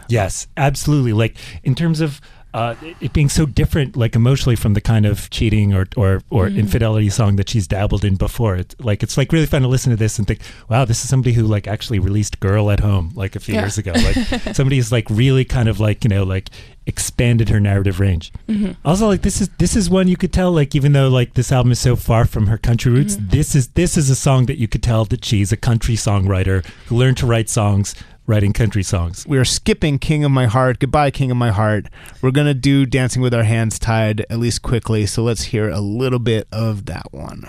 [0.08, 1.14] Yes, absolutely.
[1.14, 2.22] Like in terms of
[2.56, 6.48] uh, it being so different, like emotionally, from the kind of cheating or or, or
[6.48, 6.58] mm.
[6.58, 8.56] infidelity song that she's dabbled in before.
[8.56, 10.40] It's like it's like really fun to listen to this and think,
[10.70, 13.64] wow, this is somebody who like actually released "Girl at Home" like a few Yeah.
[13.64, 13.92] years ago.
[13.92, 14.16] Like
[14.56, 16.50] somebody who's like really kind of like you know like
[16.86, 18.32] expanded her narrative range.
[18.48, 18.72] Mm-hmm.
[18.86, 21.52] Also, like this is this is one you could tell like even though like this
[21.52, 23.32] album is so far from her country roots, mm-hmm.
[23.32, 26.66] this is this is a song that you could tell that she's a country songwriter
[26.88, 27.96] who learned to write songs
[28.28, 29.26] writing country songs.
[29.28, 30.80] we are skipping King of My Heart.
[30.80, 31.88] Goodbye, King of My Heart.
[32.22, 35.06] We're going to do Dancing with Our Hands Tied at least quickly.
[35.06, 37.46] So let's hear a little bit of that one.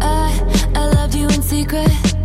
[0.00, 2.15] I, I loved you in secret.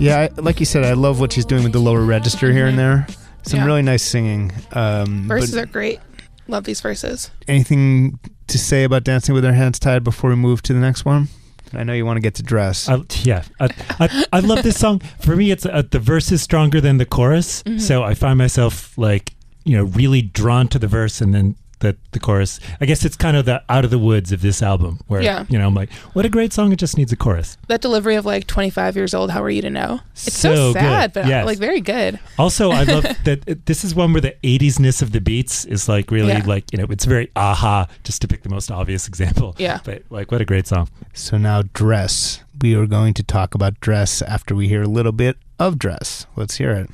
[0.00, 2.66] Yeah, I, like you said, I love what she's doing with the lower register here
[2.66, 3.06] and there.
[3.42, 3.66] Some Yeah.
[3.66, 4.50] really nice singing.
[4.72, 6.00] Um, verses are great
[6.48, 10.62] love these verses anything to say about Dancing with Our Hands Tied before we move
[10.62, 11.28] to the next one?
[11.72, 12.88] I know you want to get to dress.
[12.88, 13.68] I, yeah, I,
[14.00, 14.98] I, I love this song.
[15.20, 17.78] For me, it's uh, the verse is stronger than the chorus, Mm-hmm.
[17.78, 19.34] so I find myself like
[19.64, 22.60] you know really drawn to the verse and then the the chorus.
[22.80, 25.44] I guess it's kind of the out of the woods of this album, where Yeah.
[25.48, 26.72] you know I'm like, what a great song!
[26.72, 27.56] It just needs a chorus.
[27.68, 30.72] that delivery of like 25 years old how are you to know it's so, So
[30.74, 30.80] good.
[30.82, 31.44] sad but Yes.
[31.46, 35.12] like very good Also, I love that it- this is one where the 80s-ness of
[35.12, 36.44] the beats is like really Yeah.
[36.46, 39.54] like you know it's very aha, just to pick the most obvious example.
[39.58, 39.80] Yeah.
[39.84, 40.88] but like what a great song.
[41.14, 42.40] so now, dress.
[42.62, 46.26] We are going to talk about dress after we hear a little bit of dress.
[46.36, 46.90] Let's hear it.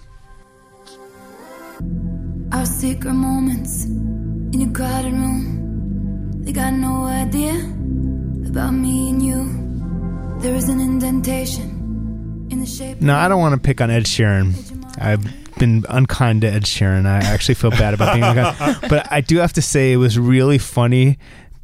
[2.53, 3.87] Our secret moments
[4.53, 6.43] in your crowded room.
[6.45, 7.55] They got no idea
[8.49, 10.39] about me and you.
[10.41, 13.01] There is an indentation in the shape.
[13.01, 14.55] No, I don't want to pick on Ed Sheeran.
[14.99, 15.25] I've
[15.59, 17.07] been unkind to Ed Sheeran.
[17.07, 18.79] I actually feel bad about being unkind.
[18.89, 21.19] But I do have to say it was really funny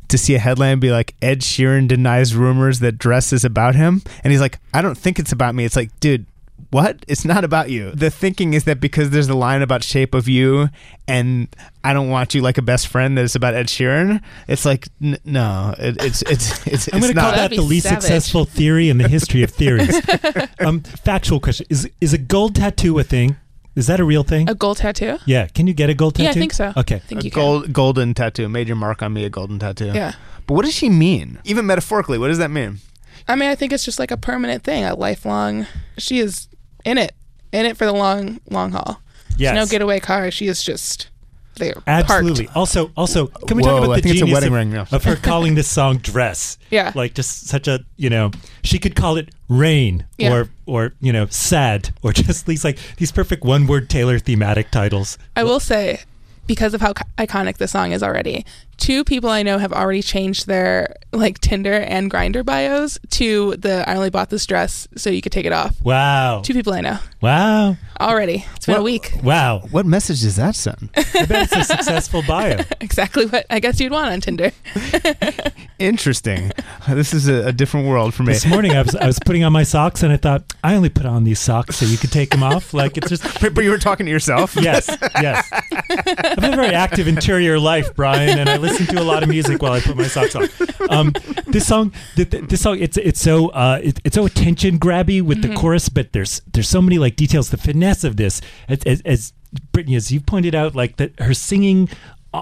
[0.09, 4.03] to see a headline be like Ed Sheeran denies rumors that dress is about him.
[4.25, 5.65] And he's like, I don't think it's about me.
[5.65, 6.27] It's like, dude,
[6.73, 7.05] what?
[7.07, 7.93] It's not about you.
[7.93, 10.69] The thinking is that because there's a line about shape of you
[11.07, 11.47] and
[11.85, 14.21] I don't want you like a best friend that it's about Ed Sheeran.
[14.49, 17.37] It's like n- no, it, it's it's it's I'm going to call not.
[17.37, 18.03] that That'd the least savage.
[18.03, 19.95] successful theory in the history of theories.
[20.61, 23.37] um, factual question: Is is a gold tattoo a thing?
[23.75, 24.51] Is that a real thing?
[24.51, 25.47] a gold tattoo yeah.
[25.47, 26.25] Can you get a gold tattoo?
[26.25, 26.97] yeah i think so Okay.
[26.97, 29.93] i think a you gold golden tattoo, major mark on me, a golden tattoo.
[29.95, 30.13] yeah
[30.47, 31.39] But what does she mean?
[31.45, 32.81] Even metaphorically, what does that mean?
[33.29, 35.65] i mean i think it's just like a permanent thing a lifelong
[35.97, 36.49] she is
[36.85, 37.13] in it
[37.53, 39.01] in it for the long long haul
[39.37, 39.55] Yes.
[39.55, 41.09] There's no getaway car she is just
[41.57, 42.47] they're Absolutely.
[42.47, 42.57] parked.
[42.57, 44.55] Also, also, can we Whoa, talk about I the think it's a genius wedding of,
[44.55, 44.87] ring, yeah.
[44.91, 46.57] of her calling this song "Dress"?
[46.71, 46.93] Yeah.
[46.95, 48.31] like just such a you know,
[48.65, 50.33] she could call it "Rain" Yeah.
[50.35, 55.19] or or you know, "Sad" or just these like these perfect one-word Taylor thematic titles.
[55.37, 56.01] I will say,
[56.47, 60.03] because of how co- iconic the song is already, two people I know have already
[60.03, 65.11] changed their like Tinder and Grindr bios to the "I only bought this dress so
[65.11, 68.45] you could take it off." Wow, Two people I know wow, already.
[68.57, 69.13] It's been a week.
[69.23, 69.61] wow!
[69.71, 70.91] What message does that send?
[70.97, 72.61] I bet it's a successful bio.
[72.83, 74.51] Exactly what I guess you'd want on Tinder.
[75.79, 76.53] Interesting.
[76.89, 78.33] this is a, a different world for me.
[78.33, 80.89] This morning, I was I was putting on my socks and I thought I only
[80.89, 82.75] put on these socks so you could take them off.
[82.75, 84.57] Like it's just But but you were talking to yourself.
[84.57, 84.89] yes,
[85.21, 85.49] yes.
[85.53, 89.29] I have a very active interior life, Brian, and I listen to a lot of
[89.29, 90.49] music while I put my socks on.
[90.89, 91.13] Um,
[91.47, 95.21] this song, th- th- this song, it's it's so uh, it, it's so attention grabby
[95.21, 97.51] with the chorus, but there's there's so many like details.
[97.51, 99.33] The finesse of this, as, as, as
[99.73, 101.89] Brittany, as you've pointed out, like that her singing.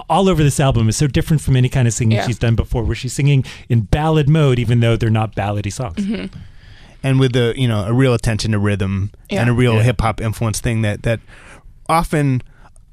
[0.09, 2.25] All over this album is so different from any kind of singing Yeah.
[2.25, 6.29] she's done before, where she's singing in ballad mode, even though they're not ballady songs.
[7.03, 9.41] and with the you know a real attention to rhythm Yeah.
[9.41, 9.83] and a real Yeah.
[9.83, 11.19] hip hop influence thing that that
[11.89, 12.41] often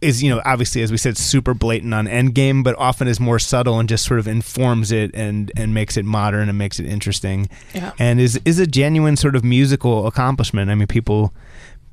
[0.01, 3.39] is you know obviously as we said super blatant on Endgame, but often is more
[3.39, 6.87] subtle and just sort of informs it and and makes it modern and makes it
[6.87, 7.93] interesting, Yeah.
[7.99, 10.71] and is is a genuine sort of musical accomplishment.
[10.71, 11.35] I mean people.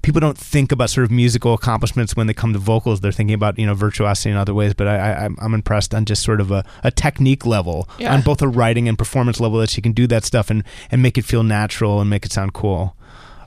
[0.01, 3.01] People don't think about sort of musical accomplishments when they come to vocals.
[3.01, 4.75] They're thinking about you know virtuosity in other ways.
[4.75, 8.13] But I, I, I'm- I'm impressed on just sort of a, a technique level, Yeah.
[8.13, 11.01] on both a writing and performance level, that she can do that stuff and and
[11.01, 12.94] make it feel natural and make it sound cool.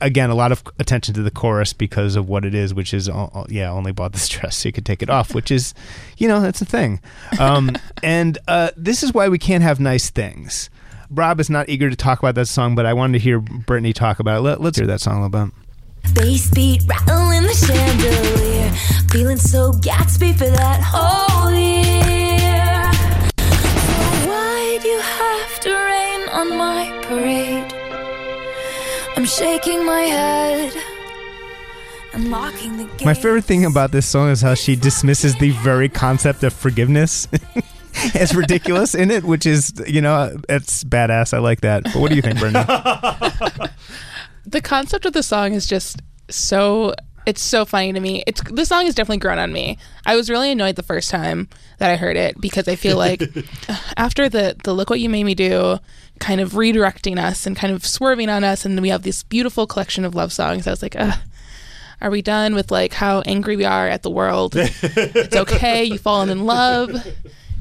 [0.01, 3.09] Again, a lot of attention to the chorus because of what it is, which is
[3.09, 5.73] uh, uh, yeah, only bought this dress so you could take it off, which is,
[6.17, 7.01] you know, that's a thing.
[7.39, 7.71] Um,
[8.03, 10.69] and uh, this is why we can't have nice things.
[11.11, 13.93] Rob is not eager to talk about that song, but I wanted to hear Brittany
[13.93, 14.41] talk about it.
[14.41, 15.53] Let, let's hear that song a little bit.
[16.13, 18.69] Bass beat rattling the chandelier.
[19.09, 22.91] Feeling so Gatsby for that whole year.
[23.79, 27.58] So why'd you have to rain on my parade?
[29.19, 30.73] I'm shaking my head
[32.13, 33.03] and locking the gate.
[33.03, 37.27] My favorite thing about this song is how she dismisses the very concept of forgiveness
[38.15, 41.33] as ridiculous in it, which is, you know, it's badass.
[41.33, 41.83] I like that.
[41.83, 42.63] But what do you think, Brenda?
[44.45, 46.93] the concept of the song is just so
[47.25, 48.23] it's so funny to me.
[48.25, 49.77] It's the song has definitely grown on me.
[50.05, 53.21] I was really annoyed the first time that I heard it because I feel like
[53.97, 55.77] after the the look what you made me do
[56.19, 59.65] kind of redirecting us and kind of swerving on us and we have this beautiful
[59.65, 60.67] collection of love songs.
[60.67, 61.19] I was like, Ugh,
[62.01, 64.53] are we done with like how angry we are at the world?
[64.55, 65.83] it's okay.
[65.83, 66.91] You've fallen in love.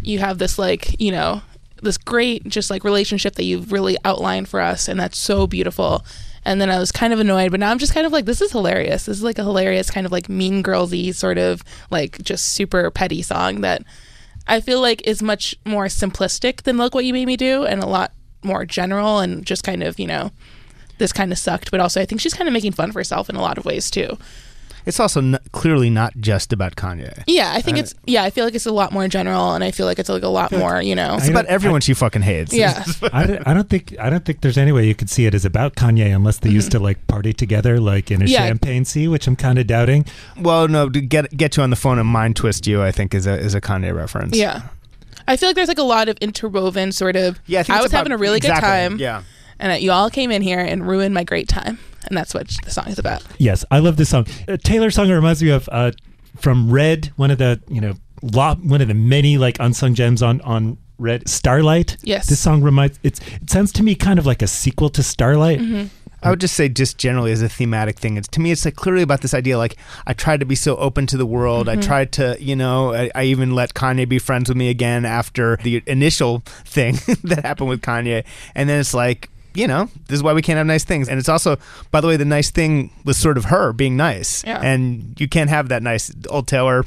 [0.03, 1.42] You have this like, you know,
[1.83, 6.05] this great just like relationship that you've really outlined for us and that's so beautiful.
[6.44, 8.40] And then I was kind of annoyed, but now I'm just kind of like, this
[8.40, 9.07] is hilarious.
[9.07, 12.90] This is like a hilarious kind of like mean girlsy sort of like just super
[12.90, 13.83] petty song that
[14.47, 17.83] I feel like is much more simplistic than Look What You Made Me Do and
[17.83, 20.31] a lot more general and just kind of, you know,
[20.98, 21.70] this kind of sucked.
[21.70, 23.64] But also, I think she's kind of making fun of herself in a lot of
[23.64, 24.18] ways too.
[24.87, 27.22] It's also n- clearly not just about Kanye.
[27.27, 29.70] Yeah, I think it's, yeah, I feel like it's a lot more general and I
[29.70, 31.16] feel like it's like a lot more, you know.
[31.16, 32.55] It's about everyone she fucking hates.
[32.55, 32.83] Yeah.
[33.12, 35.35] I, don't, I don't think I don't think there's any way you could see it
[35.35, 38.33] as about Kanye unless they used to like party together like in a Mm-hmm.
[38.33, 38.46] Yeah.
[38.46, 40.07] champagne sea, which I'm kind of doubting.
[40.40, 43.14] Well, no, to get get you on the phone and mind twist you, I think
[43.14, 44.38] is a is a Kanye reference.
[44.38, 44.62] Yeah.
[45.29, 47.38] I feel like there's like a lot of interwoven sort of.
[47.47, 48.99] Yeah, I, think it's was about- having a really exactly, good time.
[48.99, 49.23] Yeah.
[49.61, 51.79] And that you all came in here and ruined my great time.
[52.07, 53.23] And that's what the song is about.
[53.38, 54.27] Yes, I love this song.
[54.47, 55.93] Uh, Taylor song reminds me of uh,
[56.37, 60.23] from Red, one of the you know lot, one of the many like unsung gems
[60.23, 61.97] on on Red Starlight.
[62.03, 62.29] Yes.
[62.29, 65.59] this song reminds it's it sounds to me kind of like a sequel to Starlight.
[65.59, 65.87] Mm-hmm.
[66.22, 68.76] I would just say, just generally as a thematic thing, it's to me, it's like
[68.76, 69.59] clearly about this idea.
[69.59, 69.76] Like,
[70.07, 71.66] I tried to be so open to the world.
[71.66, 71.78] Mm-hmm.
[71.78, 75.04] I tried to, you know, I, I even let Kanye be friends with me again
[75.04, 78.24] after the initial thing that happened with Kanye.
[78.54, 81.09] And then it's like, you know, this is why we can't have nice things.
[81.09, 81.59] And it's also,
[81.90, 84.44] by the way, the nice thing was sort of her being nice.
[84.44, 84.61] Yeah.
[84.62, 86.85] And you can't have that nice old Taylor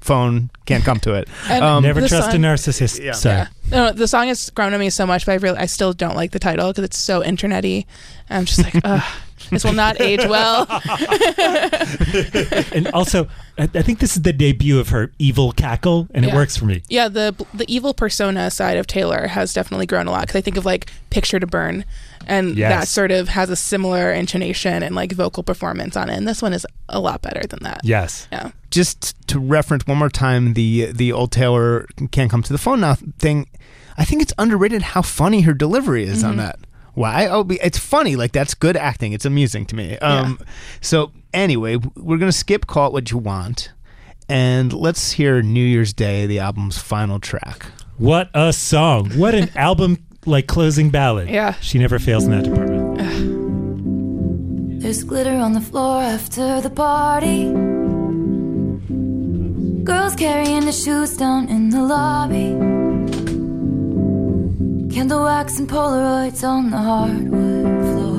[0.00, 1.28] phone can't come to it.
[1.50, 3.02] And Um, Never the trust a narcissist.
[3.02, 3.12] Yeah.
[3.12, 3.36] Sorry.
[3.36, 3.46] Yeah.
[3.70, 6.16] No, the song has grown on me so much, but I really, I still don't
[6.16, 7.86] like the title because it's so internety.
[8.28, 9.02] I'm just like, ugh,
[9.50, 10.66] this will not age well.
[12.72, 16.34] and also, I, I think this is the debut of her evil cackle, and it
[16.34, 16.82] works for me.
[16.88, 20.40] Yeah, the the evil persona side of Taylor has definitely grown a lot because I
[20.40, 21.84] think of like Picture to Burn,
[22.26, 22.70] and Yes.
[22.72, 26.16] that sort of has a similar intonation and like vocal performance on it.
[26.16, 27.80] And this one is a lot better than that.
[27.84, 28.28] Yes.
[28.32, 28.50] Yeah.
[28.70, 32.80] just to reference one more time the the old Taylor can't come to the phone
[32.80, 33.46] now thing.
[33.98, 36.58] I think it's underrated how funny her delivery is on that.
[36.94, 37.26] Why?
[37.26, 38.16] Oh, it's funny.
[38.16, 39.12] Like that's good acting.
[39.12, 39.96] It's amusing to me.
[39.98, 40.38] Um,
[40.80, 43.72] So anyway, we're gonna skip "Call It What You Want."
[44.28, 47.66] And let's hear New Year's Day, the album's final track.
[47.98, 49.10] What a song!
[49.18, 51.28] What an album like closing ballad.
[51.28, 51.54] Yeah.
[51.60, 52.80] she never fails in that department.
[54.82, 57.44] There's glitter on the floor after the party.
[59.84, 62.50] Girls carrying the shoes down in the lobby.
[64.94, 68.10] Candle wax and Polaroids on the hardwood floor.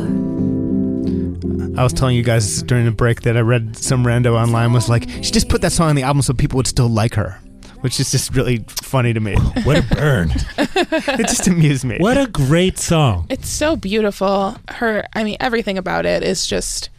[1.80, 4.90] I was telling you guys during the break that I read some rando online was
[4.90, 7.40] like, she just put that song on the album so people would still like her,
[7.82, 9.36] which is just really funny to me.
[9.64, 10.32] What a burn!
[10.58, 11.98] it just amused me.
[12.00, 13.26] what a great song!
[13.30, 14.56] It's so beautiful.
[14.70, 16.90] Her, I mean, everything about it is just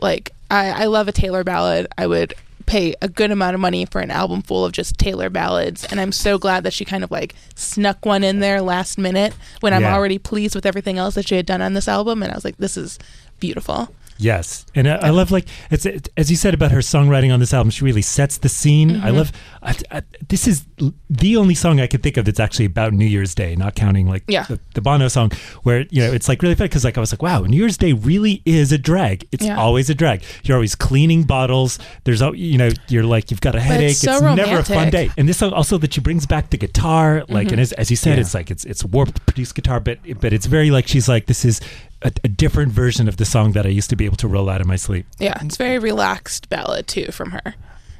[0.00, 1.86] like I, I love a Taylor ballad.
[1.98, 5.28] I would pay a good amount of money for an album full of just Taylor
[5.28, 8.98] ballads, and I'm so glad that she kind of like snuck one in there last
[8.98, 9.94] minute when I'm Yeah.
[9.94, 12.44] already pleased with everything else that she had done on this album, and I was
[12.44, 12.98] like, this is
[13.40, 13.92] beautiful.
[14.22, 17.40] Yes, and I, I love like it's it, as you said about her songwriting on
[17.40, 17.70] this album.
[17.70, 18.96] She really sets the scene.
[18.96, 19.16] I Mm-hmm.
[19.16, 19.32] love.
[19.62, 20.64] I, I, this is
[21.10, 24.08] the only song I could think of that's actually about New Year's Day, not counting
[24.08, 24.44] like Yeah.
[24.44, 25.30] the, the Bono song,
[25.62, 27.76] where you know it's like really fun because like I was like, wow, New Year's
[27.76, 29.26] Day really is a drag.
[29.32, 29.58] It's Yeah.
[29.58, 30.22] always a drag.
[30.44, 31.78] You're always cleaning bottles.
[32.04, 33.96] There's you know you're like you've got a headache.
[33.96, 35.10] so never a fun day.
[35.16, 37.52] And this song also that she brings back the guitar, like Mm-hmm.
[37.54, 38.20] and as, as you said, Yeah.
[38.22, 41.44] it's like it's it's warped produced guitar, but but it's very like she's like this
[41.44, 41.60] is.
[42.04, 44.48] A, a different version of the song that I used to be able to roll
[44.50, 45.06] out of my sleep.
[45.18, 47.54] Yeah, it's very relaxed ballad too from her.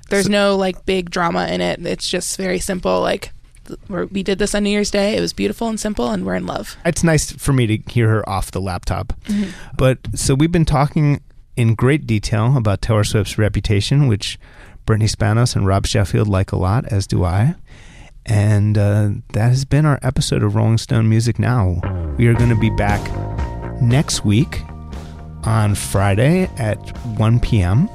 [0.08, 1.84] There's no like big drama in it.
[1.86, 3.00] It's just very simple.
[3.00, 3.32] Like
[3.88, 5.16] we're- we did this on New Year's Day.
[5.16, 6.76] It was beautiful and simple, and we're in love.
[6.84, 9.12] It's nice for me to hear her off the laptop.
[9.78, 11.20] But so we've been talking
[11.56, 14.38] in great detail about Taylor Swift's reputation, which
[14.84, 17.54] Brittany Spanos and Rob Sheffield like a lot, as do I.
[18.26, 22.14] And uh, that has been our episode of Rolling Stone Music Now.
[22.18, 23.00] We are going to be back
[23.82, 24.64] next week
[25.44, 26.78] on Friday at
[27.18, 27.88] 1 p.m.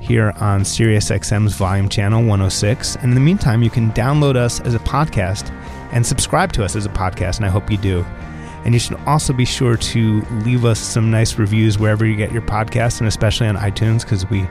[0.00, 2.96] here on SiriusXM's volume channel 106.
[2.96, 5.50] And in the meantime, you can download us as a podcast
[5.92, 8.04] and subscribe to us as a podcast, and I hope you do.
[8.64, 12.32] And you should also be sure to leave us some nice reviews wherever you get
[12.32, 14.46] your podcast, and especially on iTunes, because we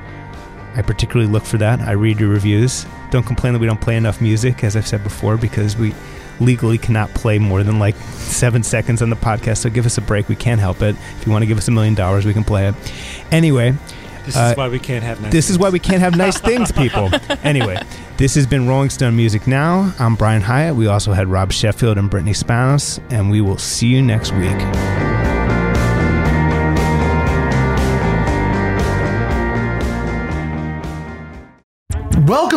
[0.75, 1.81] I particularly look for that.
[1.81, 2.85] I read your reviews.
[3.09, 5.93] Don't complain that we don't play enough music, as I've said before, because we
[6.41, 9.57] legally cannot play more than like seven seconds on the podcast.
[9.59, 10.27] So give us a break.
[10.27, 10.95] We can't help it.
[11.19, 12.75] If you want to give us a million dollars, we can play it.
[13.31, 13.73] Anyway,
[14.25, 16.37] This Uh, is why we can't have nice this is why we can't have nice
[16.39, 17.09] things, people.
[17.43, 17.77] Anyway,
[18.17, 19.93] this has been Rolling Stone Music Now.
[19.97, 20.75] I'm Brian Hiatt.
[20.75, 25.00] We also had Rob Sheffield and Brittany Spanos, and we will see you next week.